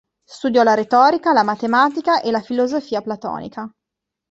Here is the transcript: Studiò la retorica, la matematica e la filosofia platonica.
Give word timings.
Studiò 0.27 0.63
la 0.63 0.73
retorica, 0.73 1.31
la 1.31 1.43
matematica 1.43 2.21
e 2.21 2.31
la 2.31 2.41
filosofia 2.41 3.03
platonica. 3.03 3.71